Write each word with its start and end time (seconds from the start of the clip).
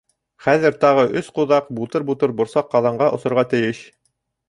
Хәҙер 0.45 0.77
тағы 0.83 1.03
өс 1.21 1.29
ҡуҙаҡ 1.35 1.69
бутыр-бутыр 1.81 2.35
борсаҡ 2.43 2.75
ҡаҙанға 2.75 3.15
осорға 3.19 3.49
тейеш. 3.57 3.89